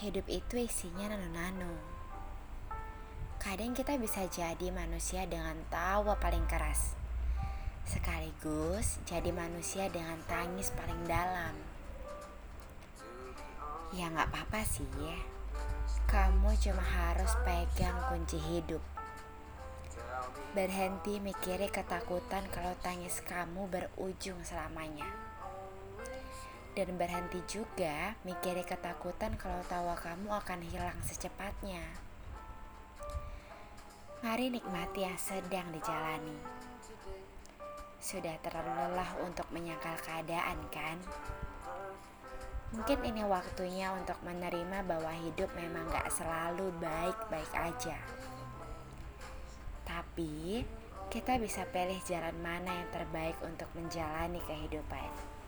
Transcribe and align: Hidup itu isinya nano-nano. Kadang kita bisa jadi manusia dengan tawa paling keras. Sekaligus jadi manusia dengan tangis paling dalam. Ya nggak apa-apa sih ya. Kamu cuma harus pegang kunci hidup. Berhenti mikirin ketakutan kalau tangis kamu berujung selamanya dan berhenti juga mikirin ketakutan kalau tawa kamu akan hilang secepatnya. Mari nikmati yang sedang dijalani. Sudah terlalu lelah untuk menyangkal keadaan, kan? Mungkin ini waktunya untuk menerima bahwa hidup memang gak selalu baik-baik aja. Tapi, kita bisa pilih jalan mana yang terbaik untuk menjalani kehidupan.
Hidup 0.00 0.32
itu 0.32 0.56
isinya 0.56 1.12
nano-nano. 1.12 1.76
Kadang 3.36 3.76
kita 3.76 4.00
bisa 4.00 4.24
jadi 4.32 4.72
manusia 4.72 5.28
dengan 5.28 5.60
tawa 5.68 6.16
paling 6.16 6.48
keras. 6.48 6.96
Sekaligus 7.84 8.96
jadi 9.04 9.28
manusia 9.28 9.92
dengan 9.92 10.16
tangis 10.24 10.72
paling 10.72 11.04
dalam. 11.04 11.52
Ya 13.92 14.08
nggak 14.08 14.32
apa-apa 14.32 14.64
sih 14.64 14.88
ya. 15.04 15.20
Kamu 16.08 16.48
cuma 16.56 16.80
harus 16.80 17.36
pegang 17.44 18.00
kunci 18.08 18.40
hidup. 18.40 18.80
Berhenti 20.56 21.20
mikirin 21.20 21.68
ketakutan 21.68 22.48
kalau 22.48 22.72
tangis 22.80 23.20
kamu 23.20 23.68
berujung 23.68 24.40
selamanya 24.48 25.29
dan 26.78 26.94
berhenti 26.94 27.42
juga 27.50 28.14
mikirin 28.22 28.62
ketakutan 28.62 29.34
kalau 29.34 29.58
tawa 29.66 29.98
kamu 29.98 30.30
akan 30.30 30.60
hilang 30.62 30.98
secepatnya. 31.02 31.82
Mari 34.20 34.52
nikmati 34.52 35.00
yang 35.02 35.16
sedang 35.16 35.72
dijalani. 35.72 36.36
Sudah 38.00 38.36
terlalu 38.44 38.92
lelah 38.92 39.16
untuk 39.24 39.48
menyangkal 39.48 39.96
keadaan, 40.04 40.60
kan? 40.68 41.00
Mungkin 42.70 43.02
ini 43.02 43.26
waktunya 43.26 43.90
untuk 43.96 44.20
menerima 44.22 44.86
bahwa 44.86 45.10
hidup 45.24 45.50
memang 45.58 45.88
gak 45.90 46.12
selalu 46.12 46.70
baik-baik 46.78 47.52
aja. 47.56 47.98
Tapi, 49.88 50.62
kita 51.10 51.40
bisa 51.42 51.66
pilih 51.66 51.98
jalan 52.06 52.36
mana 52.38 52.70
yang 52.70 52.88
terbaik 52.94 53.34
untuk 53.42 53.66
menjalani 53.74 54.38
kehidupan. 54.46 55.39